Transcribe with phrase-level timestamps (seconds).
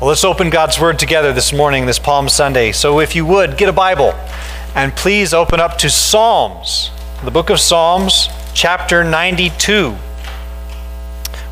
[0.00, 2.70] Well, let's open God's Word together this morning, this Palm Sunday.
[2.70, 4.14] So, if you would, get a Bible
[4.76, 6.92] and please open up to Psalms,
[7.24, 9.96] the book of Psalms, chapter 92.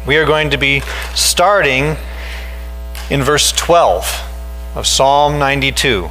[0.07, 0.81] We are going to be
[1.17, 1.97] starting
[3.11, 6.09] in verse 12 of Psalm 92.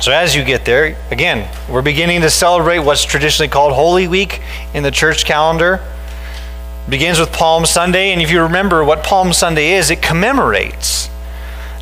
[0.00, 4.40] So, as you get there, again, we're beginning to celebrate what's traditionally called Holy Week
[4.74, 5.80] in the church calendar
[6.88, 11.08] begins with Palm Sunday, and if you remember what Palm Sunday is, it commemorates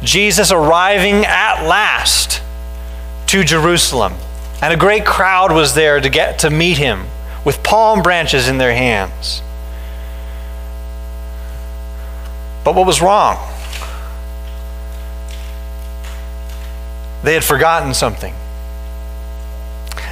[0.03, 2.43] Jesus arriving at last
[3.27, 4.15] to Jerusalem.
[4.63, 7.07] And a great crowd was there to get to meet him
[7.45, 9.43] with palm branches in their hands.
[12.65, 13.39] But what was wrong?
[17.23, 18.35] They had forgotten something.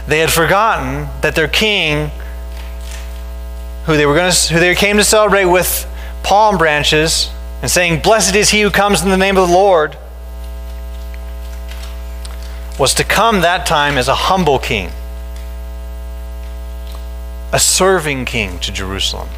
[0.07, 2.11] They had forgotten that their king
[3.89, 5.91] who they were going to, who they came to celebrate with
[6.23, 7.31] palm branches
[7.63, 9.97] and saying, "Blessed is he who comes in the name of the Lord,"
[12.79, 14.93] was to come that time as a humble king,
[17.51, 19.31] a serving king to Jerusalem.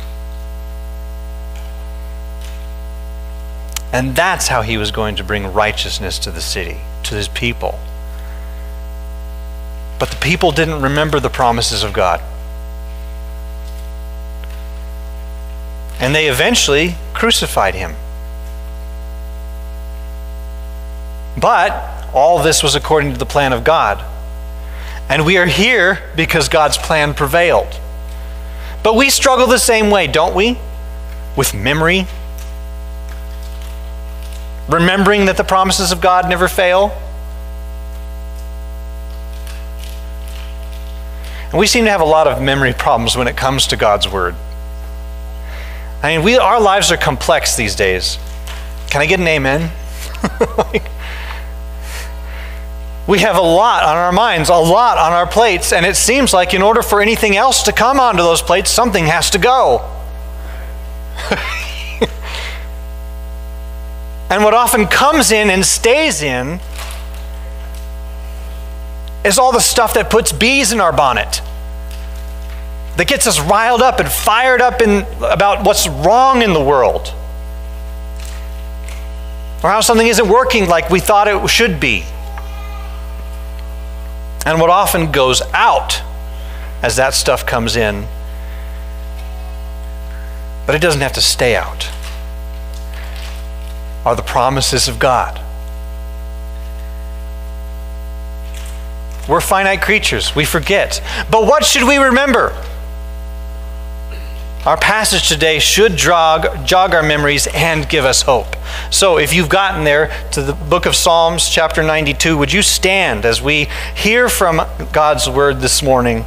[3.92, 7.78] And that's how he was going to bring righteousness to the city, to his people.
[10.00, 12.20] But the people didn't remember the promises of God.
[16.00, 17.94] And they eventually crucified him.
[21.38, 21.72] But
[22.12, 24.04] all this was according to the plan of God.
[25.08, 27.78] And we are here because God's plan prevailed.
[28.82, 30.58] But we struggle the same way, don't we?
[31.36, 32.06] With memory.
[34.68, 36.96] Remembering that the promises of God never fail.
[41.50, 44.08] And we seem to have a lot of memory problems when it comes to God's
[44.08, 44.36] Word.
[46.02, 48.18] I mean, we, our lives are complex these days.
[48.88, 49.70] Can I get an amen?
[50.56, 50.90] like,
[53.06, 56.32] we have a lot on our minds, a lot on our plates, and it seems
[56.32, 59.80] like in order for anything else to come onto those plates, something has to go.
[64.30, 66.60] and what often comes in and stays in
[69.22, 71.42] is all the stuff that puts bees in our bonnet
[72.96, 77.14] that gets us riled up and fired up in, about what's wrong in the world
[79.62, 82.04] or how something isn't working like we thought it should be.
[84.46, 86.00] And what often goes out
[86.82, 88.06] as that stuff comes in,
[90.64, 91.90] but it doesn't have to stay out,
[94.06, 95.38] are the promises of God.
[99.28, 101.02] We're finite creatures, we forget.
[101.30, 102.56] But what should we remember?
[104.66, 108.56] Our passage today should jog, jog our memories and give us hope.
[108.90, 113.24] So, if you've gotten there to the book of Psalms, chapter 92, would you stand
[113.24, 114.60] as we hear from
[114.92, 116.26] God's word this morning,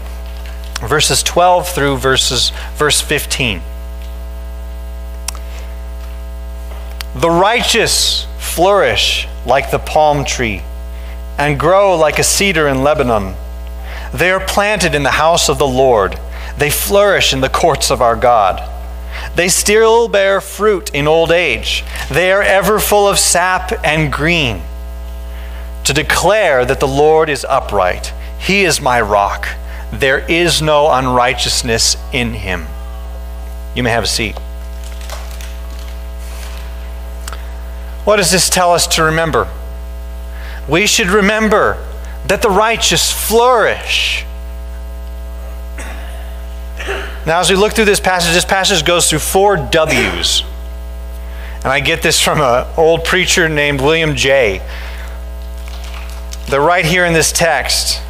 [0.80, 3.62] verses 12 through verses, verse 15?
[7.16, 10.64] The righteous flourish like the palm tree
[11.38, 13.36] and grow like a cedar in Lebanon.
[14.12, 16.18] They are planted in the house of the Lord.
[16.58, 18.70] They flourish in the courts of our God.
[19.36, 21.84] They still bear fruit in old age.
[22.12, 24.62] They are ever full of sap and green.
[25.86, 29.48] To declare that the Lord is upright, He is my rock.
[29.92, 32.68] There is no unrighteousness in Him.
[33.76, 34.38] You may have a seat.
[38.04, 39.48] What does this tell us to remember?
[40.68, 41.86] We should remember
[42.28, 44.26] that the righteous flourish
[47.26, 50.44] now, as we look through this passage, this passage goes through four W's.
[51.58, 54.62] And I get this from an old preacher named William Jay.
[56.50, 58.02] They're right here in this text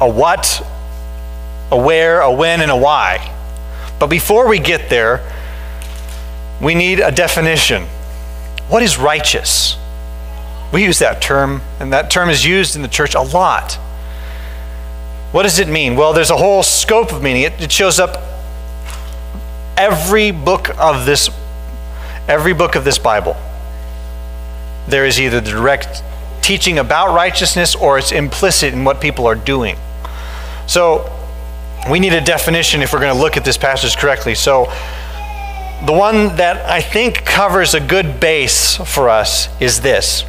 [0.00, 0.64] a what,
[1.70, 3.32] a where, a when, and a why.
[3.98, 5.28] But before we get there,
[6.60, 7.84] we need a definition.
[8.68, 9.76] What is righteous?
[10.72, 13.78] We use that term, and that term is used in the church a lot.
[15.34, 15.96] What does it mean?
[15.96, 17.42] Well, there's a whole scope of meaning.
[17.42, 18.22] It, it shows up
[19.76, 21.28] every book of this
[22.28, 23.36] every book of this Bible.
[24.86, 26.04] There is either the direct
[26.40, 29.76] teaching about righteousness or it's implicit in what people are doing.
[30.68, 31.12] So
[31.90, 34.36] we need a definition if we're going to look at this passage correctly.
[34.36, 34.66] So
[35.84, 40.24] the one that I think covers a good base for us is this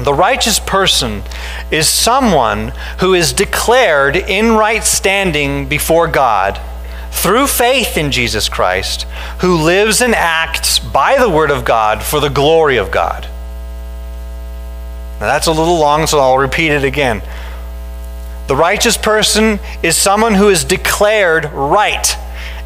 [0.00, 1.22] the righteous person
[1.70, 6.60] is someone who is declared in right standing before God
[7.10, 9.02] through faith in Jesus Christ,
[9.40, 13.24] who lives and acts by the Word of God for the glory of God.
[15.20, 17.22] Now that's a little long, so I'll repeat it again.
[18.46, 22.16] The righteous person is someone who is declared right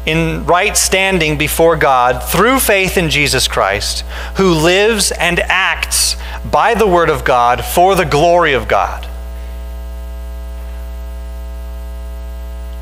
[0.05, 4.01] in right standing before God through faith in Jesus Christ,
[4.35, 6.15] who lives and acts
[6.49, 9.07] by the Word of God for the glory of God.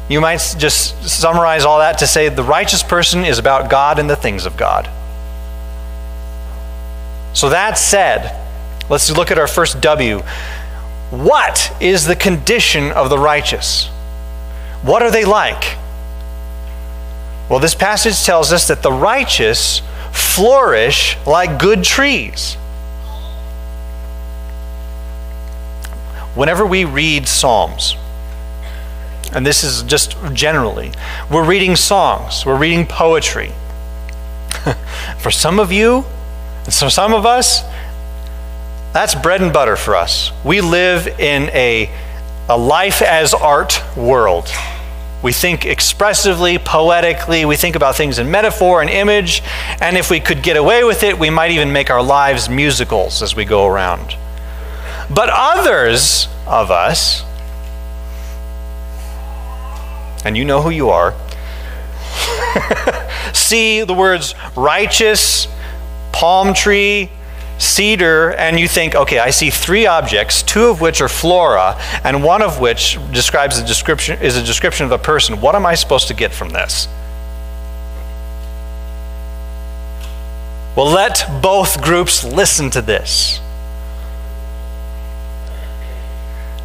[0.10, 4.10] You might just summarize all that to say the righteous person is about God and
[4.10, 4.90] the things of God.
[7.34, 8.38] So, that said,
[8.90, 10.20] let's look at our first W.
[11.12, 13.88] What is the condition of the righteous?
[14.82, 15.78] What are they like?
[17.50, 19.82] Well, this passage tells us that the righteous
[20.12, 22.58] flourish like good trees.
[26.36, 27.96] Whenever we read Psalms,
[29.34, 30.92] and this is just generally,
[31.30, 33.52] we're reading songs, we're reading poetry.
[35.20, 36.06] for some of you,
[36.66, 37.64] and for some of us,
[38.94, 40.32] that's bread and butter for us.
[40.44, 41.90] We live in a,
[42.50, 44.50] a life as art world.
[45.24, 49.44] We think expressively, poetically, we think about things in metaphor and image,
[49.80, 53.22] and if we could get away with it, we might even make our lives musicals
[53.22, 54.16] as we go around.
[55.14, 57.24] But others of us,
[60.24, 61.14] and you know who you are,
[63.34, 65.48] see the words righteous,
[66.14, 67.10] palm tree,
[67.58, 72.24] cedar, and you think, okay, I see three objects, two of which are flora, and
[72.24, 75.42] one of which describes a description is a description of a person.
[75.42, 76.88] What am I supposed to get from this?
[80.76, 83.42] Well, let both groups listen to this.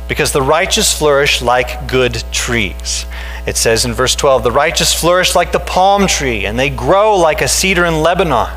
[0.08, 3.06] Because the righteous flourish like good trees.
[3.46, 7.16] It says in verse 12, the righteous flourish like the palm tree, and they grow
[7.16, 8.48] like a cedar in Lebanon.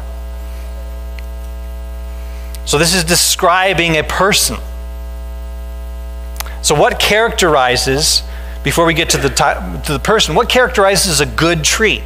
[2.66, 4.58] So this is describing a person.
[6.62, 8.22] So, what characterizes,
[8.64, 12.04] before we get to the, to the person, what characterizes a good tree?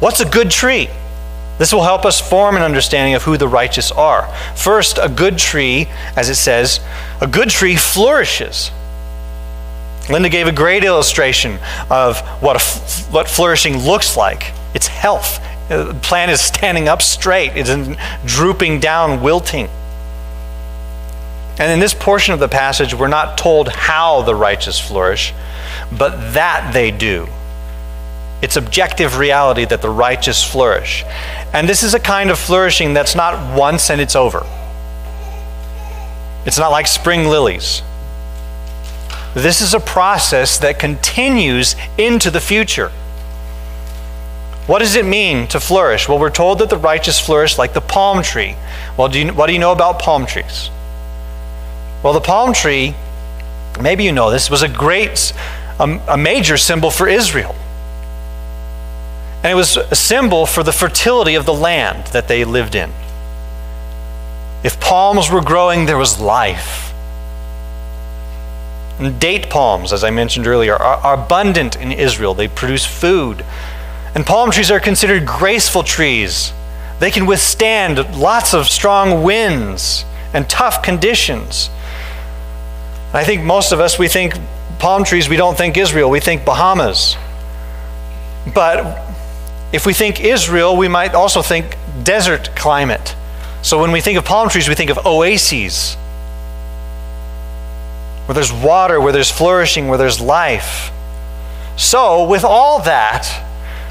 [0.00, 0.90] What's a good tree?
[1.58, 4.26] This will help us form an understanding of who the righteous are.
[4.54, 6.80] First, a good tree, as it says,
[7.20, 8.70] a good tree flourishes.
[10.10, 11.58] Linda gave a great illustration
[11.90, 12.60] of what,
[13.10, 15.40] what flourishing looks like it's health.
[15.70, 19.70] Uh, the plant is standing up straight, it isn't drooping down, wilting.
[21.58, 25.32] And in this portion of the passage, we're not told how the righteous flourish,
[25.90, 27.26] but that they do.
[28.42, 31.04] It's objective reality that the righteous flourish.
[31.52, 34.46] And this is a kind of flourishing that's not once and it's over.
[36.44, 37.82] It's not like spring lilies.
[39.34, 42.90] This is a process that continues into the future.
[44.66, 46.08] What does it mean to flourish?
[46.08, 48.56] Well, we're told that the righteous flourish like the palm tree.
[48.96, 50.70] Well, do you, what do you know about palm trees?
[52.02, 52.94] Well, the palm tree,
[53.80, 55.32] maybe you know this, was a great,
[55.78, 57.54] a, a major symbol for Israel.
[59.46, 62.90] And it was a symbol for the fertility of the land that they lived in.
[64.64, 66.92] If palms were growing, there was life.
[68.98, 72.34] And date palms, as I mentioned earlier, are, are abundant in Israel.
[72.34, 73.44] They produce food.
[74.16, 76.52] And palm trees are considered graceful trees.
[76.98, 81.70] They can withstand lots of strong winds and tough conditions.
[83.12, 84.34] I think most of us, we think
[84.80, 87.16] palm trees, we don't think Israel, we think Bahamas.
[88.52, 89.05] But
[89.72, 93.14] if we think Israel, we might also think desert climate.
[93.62, 95.96] So when we think of palm trees, we think of oases
[98.26, 100.90] where there's water, where there's flourishing, where there's life.
[101.76, 103.24] So, with all that,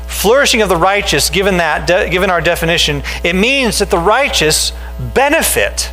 [0.07, 4.73] flourishing of the righteous, given, that, de- given our definition, it means that the righteous
[5.13, 5.91] benefit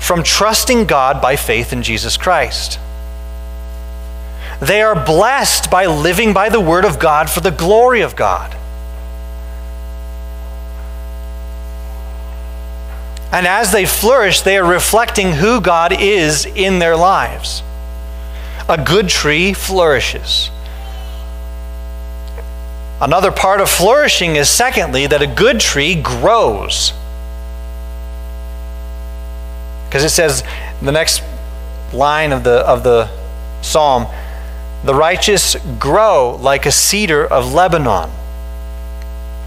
[0.00, 2.78] from trusting God by faith in Jesus Christ.
[4.60, 8.56] They are blessed by living by the Word of God for the glory of God.
[13.32, 17.62] And as they flourish, they are reflecting who God is in their lives.
[18.68, 20.50] A good tree flourishes.
[23.00, 26.92] Another part of flourishing is, secondly, that a good tree grows.
[29.88, 30.42] Because it says
[30.80, 31.22] in the next
[31.92, 33.08] line of the, of the
[33.62, 34.06] psalm,
[34.84, 38.10] the righteous grow like a cedar of Lebanon.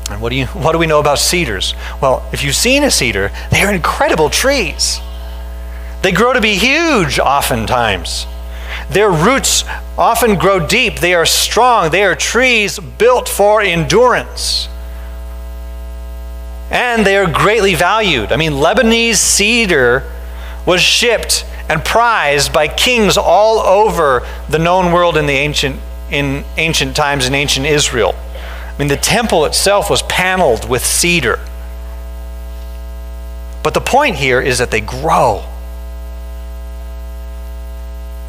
[0.09, 1.73] And what do, you, what do we know about cedars?
[2.01, 4.99] Well, if you've seen a cedar, they are incredible trees.
[6.01, 8.27] They grow to be huge oftentimes.
[8.89, 9.63] Their roots
[9.97, 10.99] often grow deep.
[10.99, 11.89] They are strong.
[11.89, 14.67] They are trees built for endurance.
[16.69, 18.31] And they are greatly valued.
[18.31, 20.03] I mean, Lebanese cedar
[20.65, 25.79] was shipped and prized by kings all over the known world in the ancient
[26.11, 28.13] in ancient times in ancient Israel.
[28.15, 31.39] I mean, the temple itself was paneled with cedar.
[33.63, 35.45] But the point here is that they grow.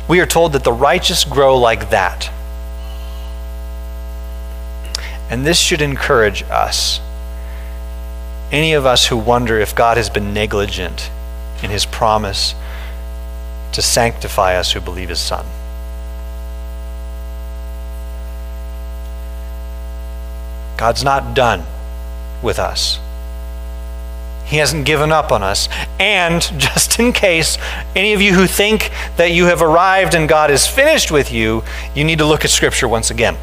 [0.09, 2.31] We are told that the righteous grow like that.
[5.31, 7.01] And this should encourage us.
[8.53, 11.11] Any of us who wonder if God has been negligent
[11.63, 12.55] in his promise
[13.75, 15.45] to sanctify us who believe his Son.
[20.77, 21.65] God's not done
[22.43, 22.99] with us.
[24.45, 25.69] He hasn't given up on us.
[25.99, 27.59] And just in case
[27.97, 31.65] any of you who think that you have arrived and God is finished with you,
[31.95, 33.37] you need to look at Scripture once again.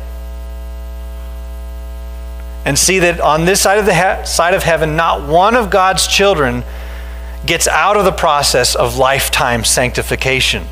[2.64, 5.70] And see that on this side of the he- side of heaven, not one of
[5.70, 6.64] God's children
[7.46, 10.64] gets out of the process of lifetime sanctification.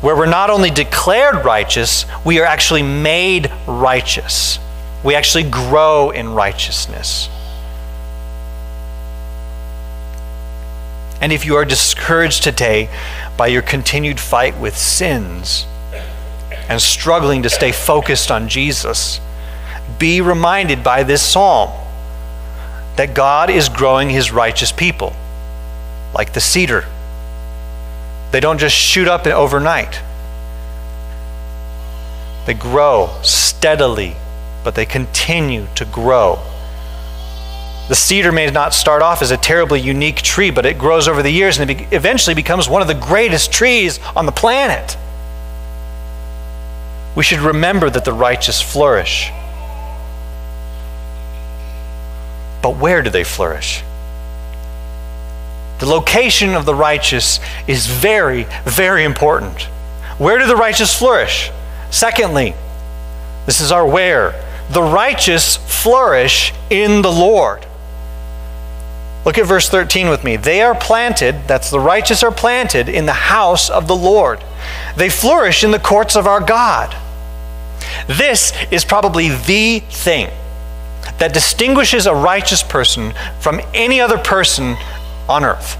[0.00, 4.58] Where we're not only declared righteous, we are actually made righteous.
[5.04, 7.28] We actually grow in righteousness.
[11.20, 12.88] And if you are discouraged today
[13.36, 15.66] by your continued fight with sins
[16.68, 19.20] and struggling to stay focused on Jesus,
[19.98, 21.70] be reminded by this psalm
[22.96, 25.14] that God is growing his righteous people
[26.14, 26.84] like the cedar.
[28.32, 30.00] They don't just shoot up overnight.
[32.46, 34.16] They grow steadily,
[34.64, 36.38] but they continue to grow.
[37.88, 41.22] The cedar may not start off as a terribly unique tree, but it grows over
[41.22, 44.96] the years and it eventually becomes one of the greatest trees on the planet.
[47.16, 49.32] We should remember that the righteous flourish.
[52.62, 53.82] But where do they flourish?
[55.78, 59.62] The location of the righteous is very, very important.
[60.18, 61.50] Where do the righteous flourish?
[61.90, 62.54] Secondly,
[63.46, 64.34] this is our where.
[64.70, 67.66] The righteous flourish in the Lord.
[69.24, 70.36] Look at verse 13 with me.
[70.36, 74.44] They are planted, that's the righteous are planted in the house of the Lord.
[74.96, 76.94] They flourish in the courts of our God.
[78.06, 80.30] This is probably the thing
[81.18, 84.76] that distinguishes a righteous person from any other person
[85.28, 85.76] on earth.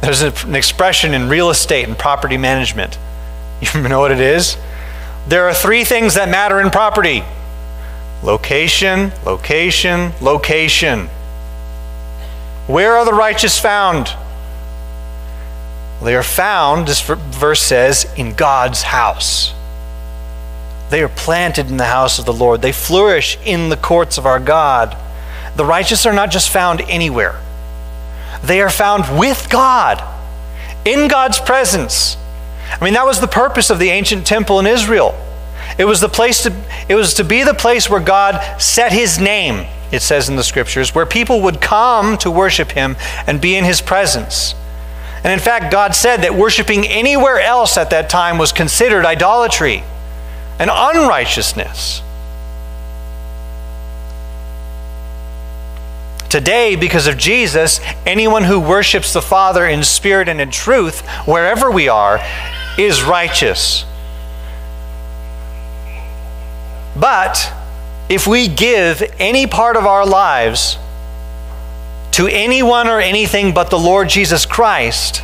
[0.00, 2.98] There's an expression in real estate and property management.
[3.74, 4.56] You know what it is?
[5.28, 7.22] There are three things that matter in property
[8.22, 11.08] Location, location, location.
[12.68, 14.14] Where are the righteous found?
[16.04, 19.52] They are found, this verse says, in God's house.
[20.92, 22.60] They are planted in the house of the Lord.
[22.60, 24.94] They flourish in the courts of our God.
[25.56, 27.40] The righteous are not just found anywhere,
[28.44, 30.04] they are found with God,
[30.84, 32.18] in God's presence.
[32.78, 35.18] I mean, that was the purpose of the ancient temple in Israel.
[35.78, 36.54] It was the place to
[36.90, 40.44] it was to be the place where God set his name, it says in the
[40.44, 42.96] scriptures, where people would come to worship him
[43.26, 44.54] and be in his presence.
[45.24, 49.84] And in fact, God said that worshiping anywhere else at that time was considered idolatry
[50.58, 52.02] and unrighteousness.
[56.28, 61.70] Today, because of Jesus, anyone who worships the Father in spirit and in truth, wherever
[61.70, 62.20] we are,
[62.78, 63.84] is righteous.
[66.96, 67.52] But
[68.08, 70.78] if we give any part of our lives
[72.12, 75.22] to anyone or anything but the Lord Jesus Christ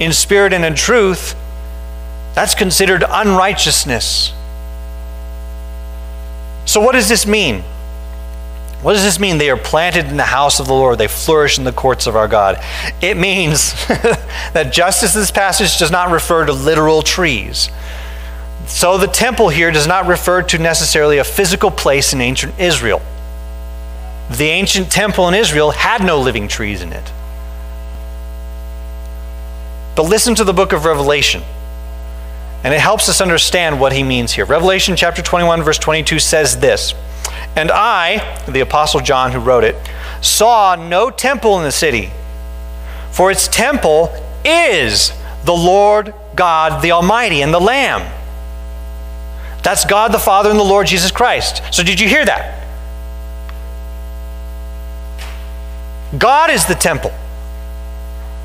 [0.00, 1.34] in spirit and in truth,
[2.34, 4.32] that's considered unrighteousness.
[6.64, 7.64] So, what does this mean?
[8.82, 9.38] What does this mean?
[9.38, 12.14] They are planted in the house of the Lord, they flourish in the courts of
[12.14, 12.62] our God.
[13.00, 17.70] It means that just as this passage does not refer to literal trees,
[18.66, 23.00] so the temple here does not refer to necessarily a physical place in ancient Israel.
[24.30, 27.12] The ancient temple in Israel had no living trees in it.
[29.96, 31.42] But listen to the book of Revelation.
[32.64, 34.44] And it helps us understand what he means here.
[34.44, 36.94] Revelation chapter 21, verse 22 says this
[37.56, 39.76] And I, the Apostle John who wrote it,
[40.20, 42.10] saw no temple in the city,
[43.12, 44.12] for its temple
[44.44, 45.12] is
[45.44, 48.12] the Lord God the Almighty and the Lamb.
[49.62, 51.62] That's God the Father and the Lord Jesus Christ.
[51.72, 52.54] So, did you hear that?
[56.16, 57.12] God is the temple.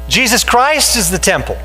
[0.09, 1.57] Jesus Christ is the temple.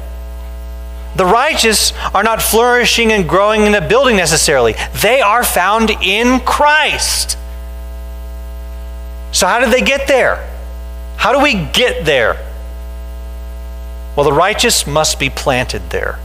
[1.19, 6.39] The righteous are not flourishing and growing in a building necessarily, they are found in
[6.41, 7.37] Christ.
[9.33, 10.49] So, how did they get there?
[11.17, 12.45] How do we get there?
[14.15, 16.21] Well, the righteous must be planted there.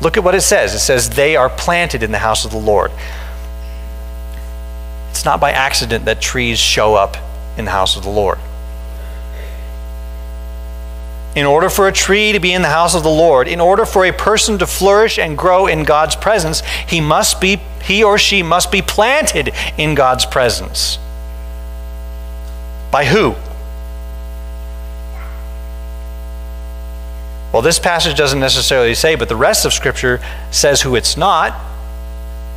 [0.00, 0.74] Look at what it says.
[0.74, 2.92] It says, They are planted in the house of the Lord.
[5.10, 7.16] It's not by accident that trees show up
[7.56, 8.38] in the house of the Lord.
[11.34, 13.86] In order for a tree to be in the house of the Lord, in order
[13.86, 18.18] for a person to flourish and grow in God's presence, he must be he or
[18.18, 20.98] she must be planted in God's presence.
[22.90, 23.34] By who?
[27.52, 30.20] Well, this passage doesn't necessarily say, but the rest of Scripture
[30.50, 31.58] says who it's not.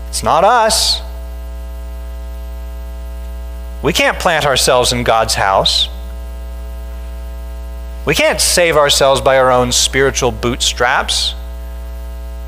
[0.09, 1.01] It's not us.
[3.81, 5.89] We can't plant ourselves in God's house.
[8.05, 11.33] We can't save ourselves by our own spiritual bootstraps.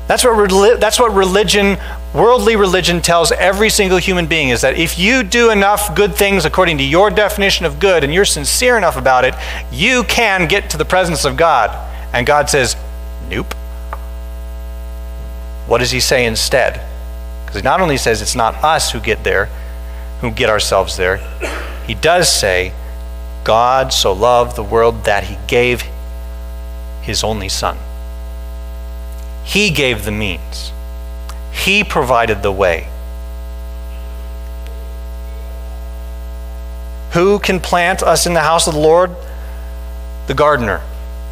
[0.06, 1.76] That's what, that's what religion,
[2.14, 6.44] worldly religion, tells every single human being is that if you do enough good things
[6.44, 9.34] according to your definition of good and you're sincere enough about it,
[9.70, 11.70] you can get to the presence of God.
[12.14, 12.76] And God says,
[13.28, 13.52] Nope.
[15.66, 16.80] What does he say instead?
[17.44, 19.50] Because he not only says it's not us who get there,
[20.22, 21.18] who get ourselves there,
[21.86, 22.72] he does say,
[23.48, 25.82] God so loved the world that he gave
[27.00, 27.78] his only Son.
[29.42, 30.70] He gave the means,
[31.50, 32.88] he provided the way.
[37.12, 39.12] Who can plant us in the house of the Lord?
[40.26, 40.82] The gardener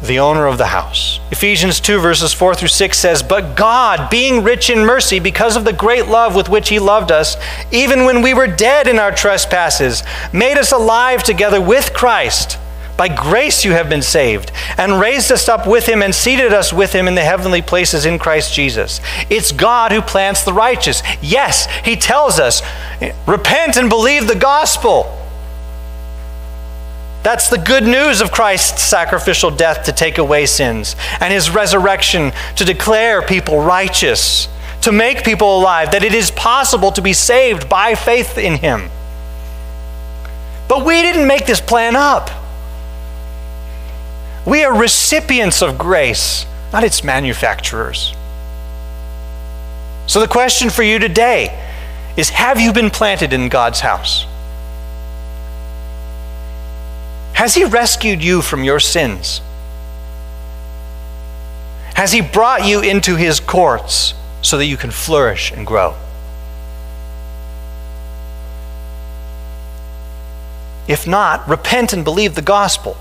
[0.01, 1.19] the owner of the house.
[1.31, 5.65] Ephesians 2, verses 4 through 6 says, But God, being rich in mercy, because of
[5.65, 7.35] the great love with which He loved us,
[7.71, 12.57] even when we were dead in our trespasses, made us alive together with Christ.
[12.97, 16.73] By grace you have been saved, and raised us up with Him and seated us
[16.73, 18.99] with Him in the heavenly places in Christ Jesus.
[19.29, 21.03] It's God who plants the righteous.
[21.21, 22.63] Yes, He tells us,
[23.27, 25.16] Repent and believe the gospel.
[27.27, 32.31] That's the good news of Christ's sacrificial death to take away sins and his resurrection
[32.55, 34.47] to declare people righteous,
[34.83, 38.89] to make people alive, that it is possible to be saved by faith in him.
[40.69, 42.29] But we didn't make this plan up.
[44.45, 48.15] We are recipients of grace, not its manufacturers.
[50.05, 51.61] So the question for you today
[52.15, 54.26] is Have you been planted in God's house?
[57.37, 59.41] Has He rescued you from your sins?
[61.93, 65.95] Has He brought you into His courts so that you can flourish and grow?
[70.87, 72.97] If not, repent and believe the gospel.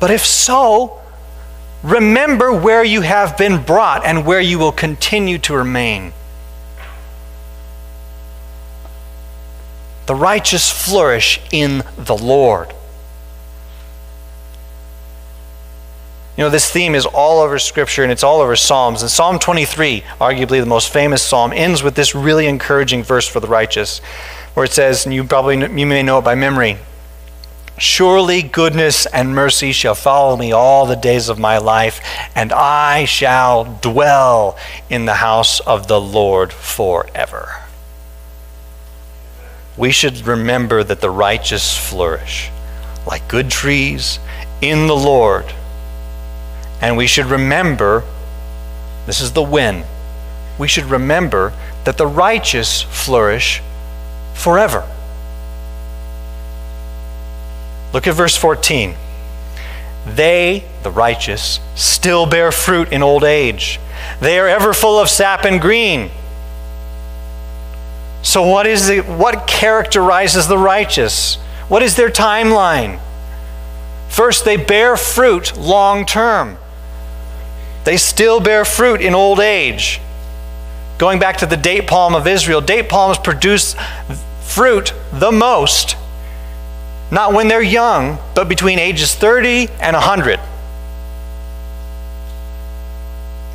[0.00, 1.02] But if so,
[1.82, 6.14] remember where you have been brought and where you will continue to remain.
[10.10, 12.74] The righteous flourish in the Lord.
[16.36, 19.02] You know, this theme is all over Scripture and it's all over Psalms.
[19.02, 23.38] And Psalm 23, arguably the most famous psalm, ends with this really encouraging verse for
[23.38, 24.00] the righteous,
[24.54, 26.78] where it says, and you probably you may know it by memory.
[27.78, 32.00] Surely goodness and mercy shall follow me all the days of my life,
[32.34, 37.62] and I shall dwell in the house of the Lord forever
[39.80, 42.50] we should remember that the righteous flourish
[43.06, 44.18] like good trees
[44.60, 45.46] in the Lord.
[46.82, 48.04] And we should remember
[49.06, 49.84] this is the win.
[50.58, 53.62] We should remember that the righteous flourish
[54.34, 54.86] forever.
[57.94, 58.94] Look at verse 14.
[60.06, 63.80] They, the righteous, still bear fruit in old age.
[64.20, 66.10] They are ever full of sap and green.
[68.22, 71.36] So, what, is the, what characterizes the righteous?
[71.68, 73.00] What is their timeline?
[74.08, 76.58] First, they bear fruit long term.
[77.84, 80.00] They still bear fruit in old age.
[80.98, 83.74] Going back to the date palm of Israel, date palms produce
[84.42, 85.96] fruit the most,
[87.10, 90.40] not when they're young, but between ages 30 and 100.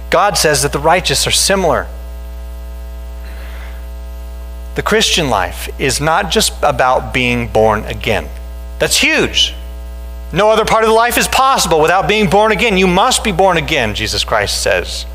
[0.09, 1.87] God says that the righteous are similar.
[4.75, 8.27] The Christian life is not just about being born again.
[8.79, 9.53] That's huge.
[10.33, 12.77] No other part of the life is possible without being born again.
[12.77, 15.05] You must be born again, Jesus Christ says.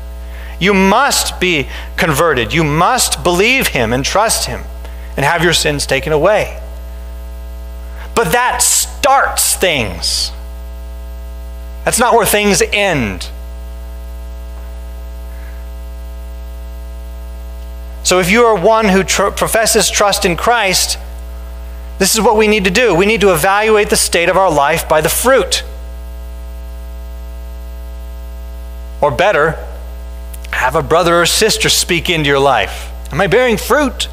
[0.59, 2.53] You must be converted.
[2.53, 4.61] You must believe Him and trust Him
[5.15, 6.59] and have your sins taken away.
[8.15, 10.31] But that starts things.
[11.85, 13.29] That's not where things end.
[18.11, 20.99] So if you are one who tr- professes trust in Christ,
[21.97, 22.93] this is what we need to do.
[22.93, 25.63] We need to evaluate the state of our life by the fruit.
[28.99, 29.65] Or better,
[30.51, 32.91] have a brother or sister speak into your life.
[33.13, 34.09] Am I bearing fruit?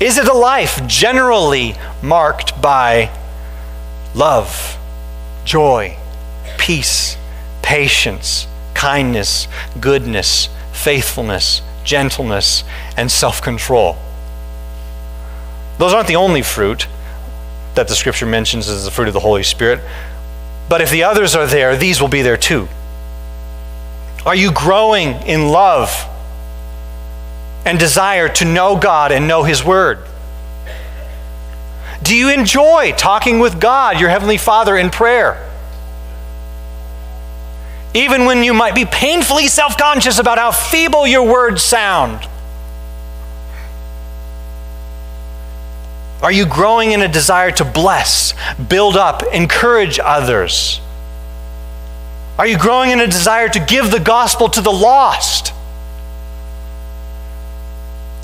[0.00, 3.10] Is it a life generally marked by
[4.14, 4.78] love,
[5.44, 5.98] joy,
[6.56, 7.18] peace,
[7.60, 8.46] patience,
[8.80, 9.46] kindness,
[9.78, 12.64] goodness, faithfulness, gentleness,
[12.96, 13.98] and self control?
[15.76, 16.86] Those aren't the only fruit
[17.74, 19.80] that the scripture mentions as the fruit of the Holy Spirit.
[20.70, 22.68] But if the others are there, these will be there too.
[24.24, 25.90] Are you growing in love
[27.66, 29.98] and desire to know God and know His Word?
[32.02, 35.49] Do you enjoy talking with God, your Heavenly Father, in prayer?
[37.92, 42.26] Even when you might be painfully self conscious about how feeble your words sound.
[46.22, 48.34] Are you growing in a desire to bless,
[48.68, 50.80] build up, encourage others?
[52.38, 55.52] Are you growing in a desire to give the gospel to the lost?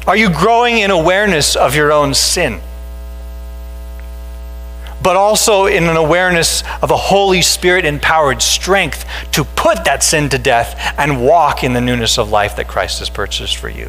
[0.07, 2.61] Are you growing in awareness of your own sin?
[5.07, 10.29] But also in an awareness of a Holy Spirit empowered strength to put that sin
[10.31, 13.89] to death and walk in the newness of life that Christ has purchased for you.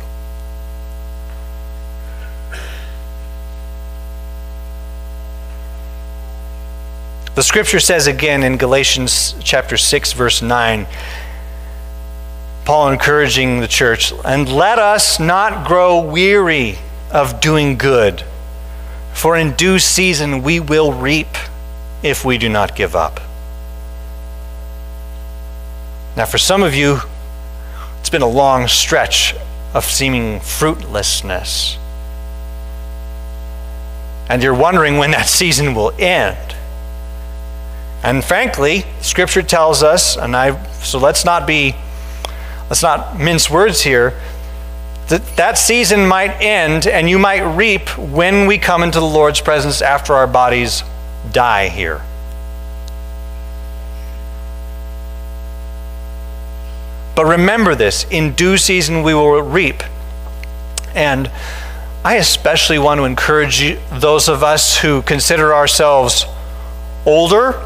[7.34, 10.86] The scripture says again in Galatians chapter 6 verse 9
[12.63, 16.77] Paul encouraging the church, and let us not grow weary
[17.10, 18.23] of doing good,
[19.17, 21.36] for in due season we will reap
[22.03, 23.19] if we do not give up.
[26.15, 26.99] Now, for some of you,
[27.99, 29.36] it's been a long stretch
[29.73, 31.77] of seeming fruitlessness.
[34.30, 36.56] And you're wondering when that season will end.
[38.03, 41.75] And frankly, Scripture tells us, and I so let's not be
[42.69, 44.19] let's not mince words here.
[45.08, 49.82] That, season might end and you might reap when we come into the Lord's presence
[49.82, 50.84] after our bodies
[51.32, 52.02] die here.
[57.15, 59.82] But remember this in due season we will reap.
[60.93, 61.32] And
[62.04, 66.26] I especially want to encourage you, those of us who consider ourselves
[67.06, 67.63] older,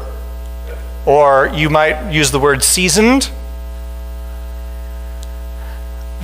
[1.04, 3.30] or you might use the word seasoned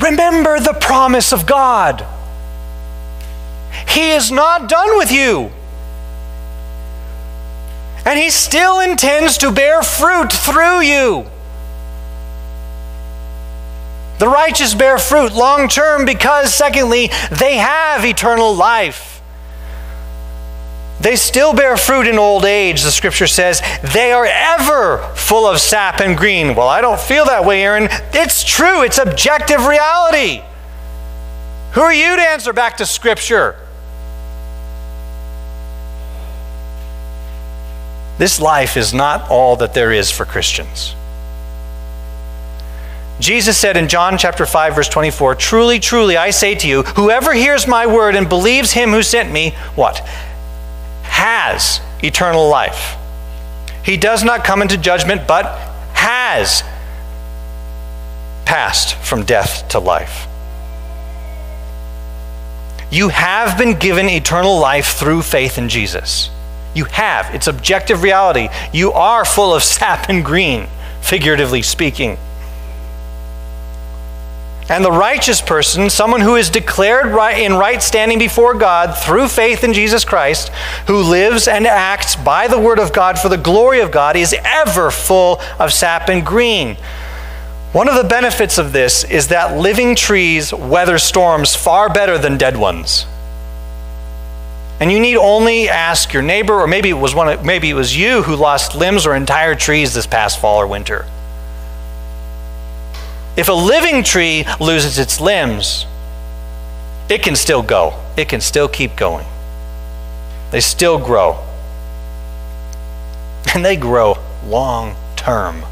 [0.01, 2.07] Remember the promise of God.
[3.89, 5.51] He is not done with you.
[8.05, 11.27] And He still intends to bear fruit through you.
[14.19, 19.18] The righteous bear fruit long term because, secondly, they have eternal life.
[21.01, 23.63] They still bear fruit in old age, the scripture says.
[23.95, 26.55] They are ever full of sap and green.
[26.57, 27.89] Well, I don't feel that way, Aaron.
[28.13, 30.43] It's true, it's objective reality.
[31.73, 33.57] Who are you to answer back to scripture?
[38.19, 40.97] This life is not all that there is for Christians.
[43.21, 47.33] Jesus said in John chapter 5 verse 24, "Truly, truly I say to you, whoever
[47.33, 50.05] hears my word and believes him who sent me, what?
[51.09, 52.97] Has eternal life.
[53.85, 55.47] He does not come into judgment, but
[55.95, 56.63] has
[58.45, 60.27] passed from death to life.
[62.91, 66.31] You have been given eternal life through faith in Jesus.
[66.75, 67.35] You have.
[67.35, 68.49] It's objective reality.
[68.73, 70.69] You are full of sap and green,
[71.01, 72.19] figuratively speaking.
[74.71, 79.29] And the righteous person, someone who is declared right in right standing before God through
[79.29, 80.51] faith in Jesus Christ,
[80.87, 84.35] who lives and acts by the word of God for the glory of God, is
[84.45, 86.77] ever full of sap and green.
[87.73, 92.37] One of the benefits of this is that living trees weather storms far better than
[92.37, 93.07] dead ones.
[94.81, 97.97] And you need only ask your neighbor, or maybe it was one, maybe it was
[97.97, 101.07] you who lost limbs or entire trees this past fall or winter.
[103.39, 105.87] If a living tree loses its limbs,
[107.09, 109.27] it can still go, it can still keep going.
[110.51, 111.45] They still grow.
[113.55, 115.63] And they grow long term.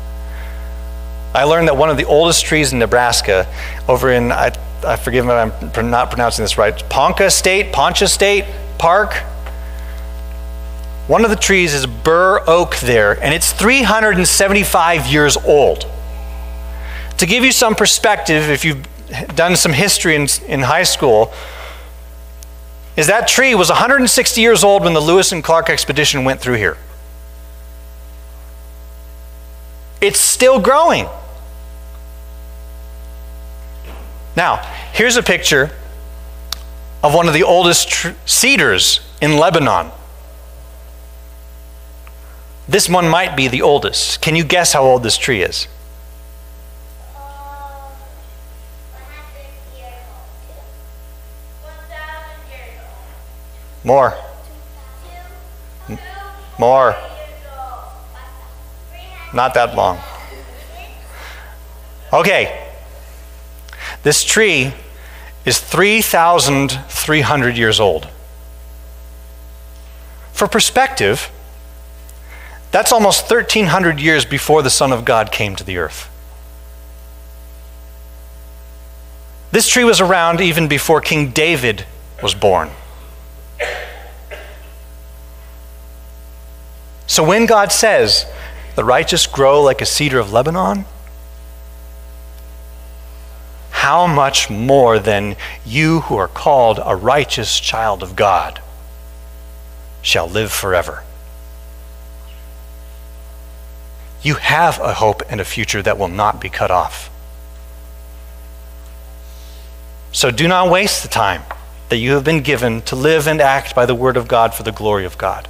[1.35, 3.52] I learned that one of the oldest trees in Nebraska,
[3.88, 8.09] over in, I, I forgive me if I'm not pronouncing this right, Ponca State, Poncha
[8.09, 8.44] State
[8.79, 9.14] Park,
[11.09, 15.90] One of the trees is bur oak there, and it's 375 years old.
[17.18, 18.87] To give you some perspective, if you've
[19.35, 21.33] done some history in, in high school,
[22.96, 26.57] is that tree was 160 years old when the Lewis and Clark expedition went through
[26.57, 26.76] here.
[30.00, 31.07] It's still growing.
[34.37, 34.57] Now,
[34.92, 35.70] here's a picture
[37.02, 39.90] of one of the oldest tr- cedars in Lebanon.
[42.68, 44.20] This one might be the oldest.
[44.20, 45.68] Can you guess how old this tree is?
[53.87, 54.14] More.
[56.59, 56.96] More.
[59.33, 60.01] Not that long.
[62.12, 62.68] Okay.
[64.03, 64.72] This tree
[65.44, 68.09] is 3,300 years old.
[70.33, 71.31] For perspective,
[72.72, 76.11] that's almost 1,300 years before the Son of God came to the earth.
[79.53, 81.87] This tree was around even before King David
[82.20, 82.70] was born.
[87.07, 88.27] So when God says,
[88.75, 90.85] the righteous grow like a cedar of Lebanon,
[93.71, 98.61] how much more than you who are called a righteous child of God
[100.03, 101.05] shall live forever?
[104.23, 107.09] You have a hope and a future that will not be cut off.
[110.11, 111.42] So do not waste the time
[111.88, 114.62] that you have been given to live and act by the Word of God for
[114.62, 115.49] the glory of God.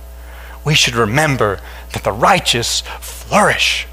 [0.64, 1.60] We should remember
[1.92, 3.86] that the righteous flourish.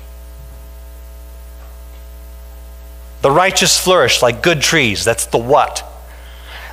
[3.21, 5.05] The righteous flourish like good trees.
[5.05, 5.89] That's the what.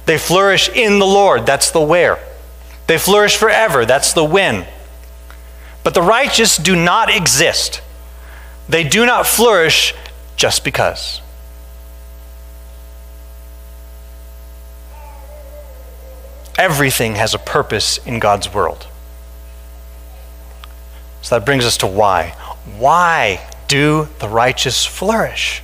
[0.07, 1.47] They flourish in the Lord.
[1.47, 2.19] That's the where.
[2.87, 3.87] They flourish forever.
[3.87, 4.67] That's the when.
[5.85, 7.83] But the righteous do not exist.
[8.69, 9.95] They do not flourish
[10.37, 11.21] just because.
[16.61, 18.87] Everything has a purpose in God's world.
[21.23, 22.37] So that brings us to why.
[22.77, 25.63] Why do the righteous flourish?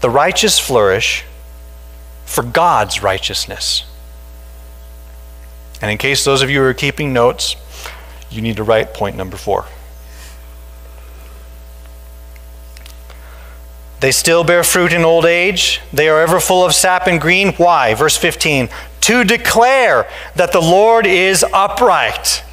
[0.00, 1.24] The righteous flourish
[2.24, 3.82] for God's righteousness.
[5.82, 7.56] And in case those of you are keeping notes,
[8.30, 9.66] you need to write point number four.
[14.00, 15.80] They still bear fruit in old age.
[15.92, 17.52] They are ever full of sap and green.
[17.54, 17.94] Why?
[17.94, 18.68] Verse 15
[19.10, 22.44] to declare that the Lord is upright.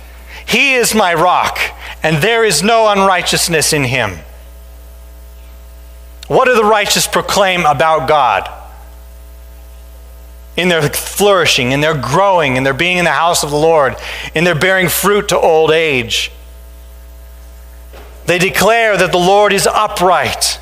[0.45, 1.59] He is my rock,
[2.01, 4.19] and there is no unrighteousness in him.
[6.27, 8.49] What do the righteous proclaim about God?
[10.55, 13.95] In their flourishing, in their growing, in their being in the house of the Lord,
[14.33, 16.31] in their bearing fruit to old age.
[18.25, 20.59] They declare that the Lord is upright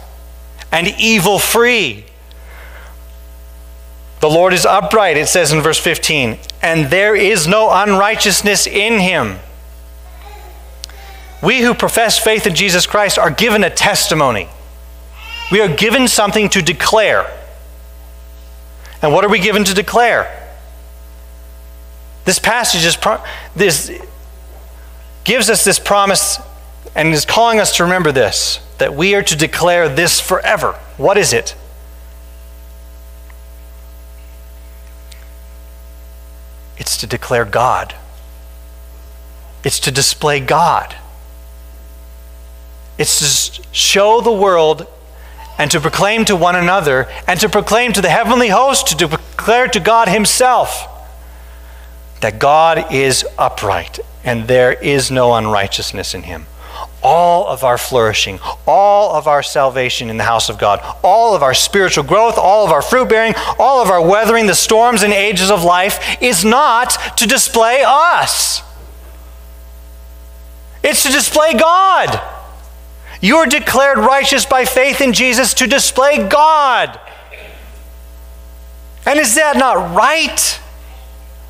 [0.71, 2.05] and evil free.
[4.21, 8.99] The Lord is upright, it says in verse 15, and there is no unrighteousness in
[8.99, 9.39] him.
[11.43, 14.49] We who profess faith in Jesus Christ are given a testimony.
[15.51, 17.31] We are given something to declare.
[19.01, 20.41] And what are we given to declare?
[22.23, 22.97] This passage is
[23.55, 23.91] this
[25.23, 26.39] gives us this promise
[26.95, 30.73] and is calling us to remember this that we are to declare this forever.
[30.97, 31.55] What is it?
[36.77, 37.95] It's to declare God.
[39.63, 40.95] It's to display God.
[42.97, 44.87] It's to show the world
[45.57, 49.67] and to proclaim to one another and to proclaim to the heavenly host, to declare
[49.69, 50.87] to God Himself
[52.21, 56.45] that God is upright and there is no unrighteousness in Him
[57.03, 61.43] all of our flourishing, all of our salvation in the house of God, all of
[61.43, 65.13] our spiritual growth, all of our fruit bearing, all of our weathering the storms and
[65.13, 68.61] ages of life is not to display us.
[70.83, 72.21] It's to display God.
[73.21, 76.99] You are declared righteous by faith in Jesus to display God.
[79.05, 80.59] And is that not right?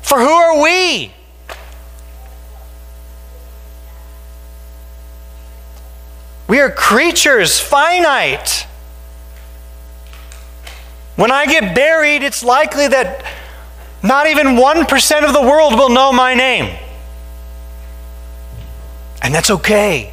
[0.02, 1.12] For who are we?
[6.48, 8.66] We are creatures, finite.
[11.16, 13.24] When I get buried, it's likely that
[14.02, 16.78] not even 1% of the world will know my name.
[19.22, 20.12] And that's okay.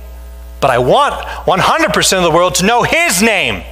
[0.59, 1.13] But I want
[1.45, 3.63] 100% of the world to know His name.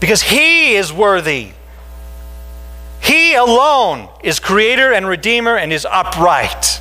[0.00, 1.52] Because He is worthy.
[3.00, 6.80] He alone is creator and redeemer and is upright.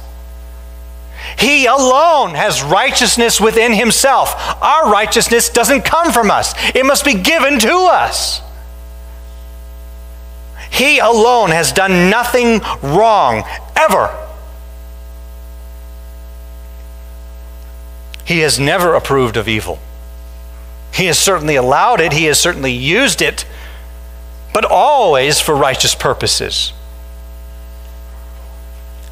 [1.37, 4.33] He alone has righteousness within himself.
[4.61, 8.41] Our righteousness doesn't come from us, it must be given to us.
[10.69, 13.43] He alone has done nothing wrong,
[13.77, 14.13] ever.
[18.25, 19.79] He has never approved of evil.
[20.93, 23.45] He has certainly allowed it, he has certainly used it,
[24.53, 26.73] but always for righteous purposes.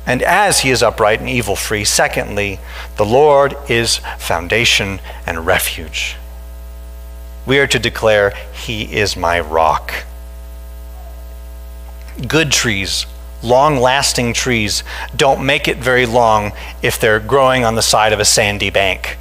[0.05, 2.59] And as he is upright and evil free, secondly,
[2.97, 6.17] the Lord is foundation and refuge.
[7.45, 9.93] We are to declare, He is my rock.
[12.27, 13.05] Good trees,
[13.41, 14.83] long lasting trees,
[15.15, 19.17] don't make it very long if they're growing on the side of a sandy bank.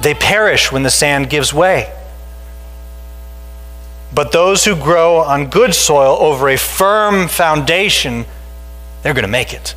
[0.00, 1.92] They perish when the sand gives way.
[4.14, 8.24] But those who grow on good soil over a firm foundation,
[9.02, 9.74] they're going to make it.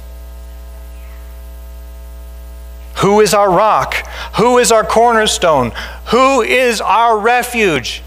[2.97, 3.95] Who is our rock?
[4.37, 5.71] Who is our cornerstone?
[6.07, 8.03] Who is our refuge?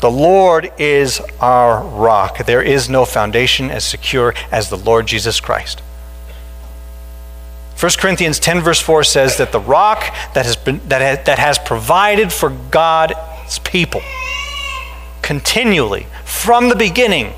[0.00, 2.44] The Lord is our rock.
[2.44, 5.80] There is no foundation as secure as the Lord Jesus Christ.
[7.78, 10.00] 1 Corinthians 10, verse 4 says that the rock
[10.34, 14.00] that has, been, that that has provided for God's people
[15.22, 17.32] continually from the beginning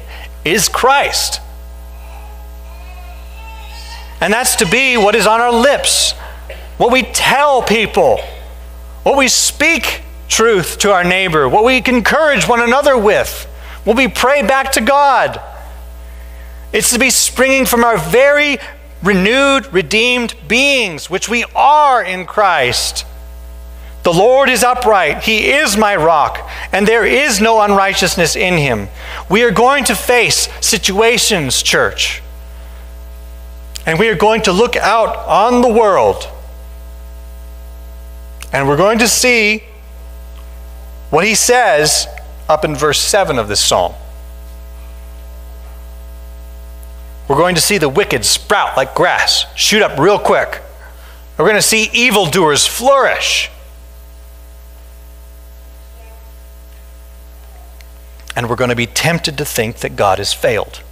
[0.46, 1.40] is Christ.
[4.20, 6.12] And that's to be what is on our lips,
[6.78, 8.18] what we tell people,
[9.02, 13.44] what we speak truth to our neighbor, what we encourage one another with,
[13.84, 15.40] what we pray back to God.
[16.72, 18.58] It's to be springing from our very
[19.02, 23.04] renewed, redeemed beings, which we are in Christ.
[24.06, 25.24] The Lord is upright.
[25.24, 28.86] He is my rock, and there is no unrighteousness in him.
[29.28, 32.22] We are going to face situations, church,
[33.84, 36.28] and we are going to look out on the world,
[38.52, 39.64] and we're going to see
[41.10, 42.06] what he says
[42.48, 43.92] up in verse 7 of this psalm.
[47.26, 50.62] We're going to see the wicked sprout like grass, shoot up real quick.
[51.36, 53.50] We're going to see evildoers flourish.
[58.36, 60.82] And we're going to be tempted to think that God has failed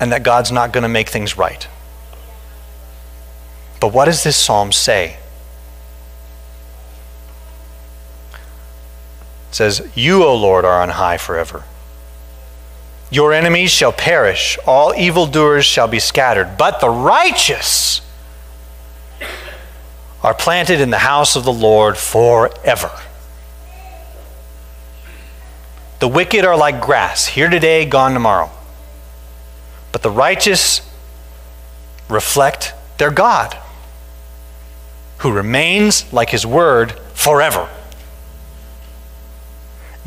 [0.00, 1.66] and that God's not going to make things right.
[3.80, 5.18] But what does this psalm say?
[9.50, 11.64] It says, You, O Lord, are on high forever.
[13.10, 18.02] Your enemies shall perish, all evildoers shall be scattered, but the righteous
[20.22, 22.90] are planted in the house of the Lord forever.
[26.00, 28.50] The wicked are like grass, here today, gone tomorrow.
[29.90, 30.80] But the righteous
[32.08, 33.56] reflect their God,
[35.18, 37.68] who remains like his word forever.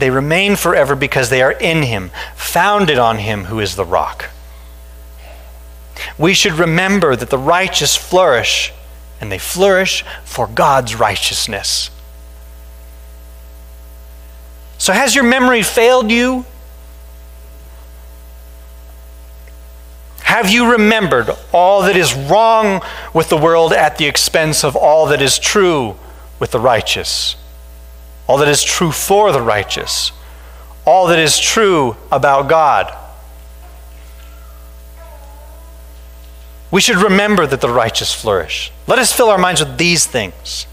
[0.02, 4.32] They remain forever because they are in Him, founded on Him who is the rock.
[6.18, 8.74] We should remember that the righteous flourish,
[9.20, 11.92] and they flourish for God's righteousness.
[14.82, 16.46] So, has your memory failed you?
[20.24, 22.82] Have you remembered all that is wrong
[23.14, 25.98] with the world at the expense of all that is true
[26.40, 27.36] with the righteous?
[28.32, 30.14] all that is true for the righteous,
[30.86, 32.98] all that is true about God.
[36.72, 38.72] We should remember that the righteous flourish.
[38.88, 40.66] Let us fill our minds with these things.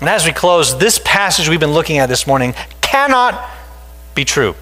[0.00, 3.50] And as we close, this passage we've been looking at this morning cannot
[4.14, 4.54] be true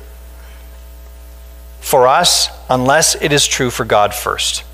[1.80, 4.64] for us unless it is true for God first.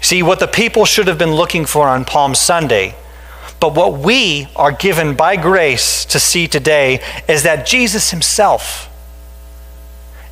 [0.00, 2.94] See, what the people should have been looking for on Palm Sunday,
[3.60, 8.90] but what we are given by grace to see today is that Jesus himself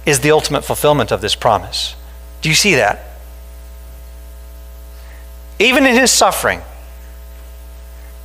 [0.04, 1.94] is the ultimate fulfillment of this promise.
[2.42, 3.06] Do you see that?
[5.58, 6.60] Even in his suffering,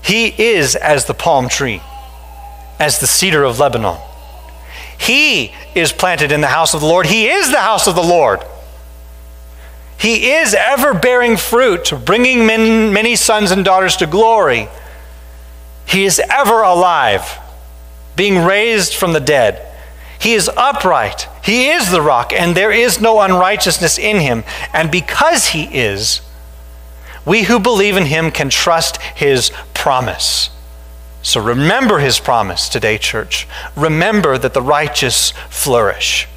[0.08, 1.82] he is as the palm tree,
[2.80, 3.98] as the cedar of Lebanon.
[4.98, 7.08] He is planted in the house of the Lord.
[7.08, 8.42] He is the house of the Lord.
[10.00, 14.70] He is ever bearing fruit, bringing many, many sons and daughters to glory.
[15.86, 17.38] He is ever alive,
[18.16, 19.62] being raised from the dead.
[20.20, 21.28] He is upright.
[21.44, 24.46] He is the rock, and there is no unrighteousness in him.
[24.72, 26.22] And because he is,
[27.28, 30.50] we who believe in him can trust his promise.
[31.22, 33.48] So remember his promise today, church.
[33.76, 36.28] Remember that the righteous flourish.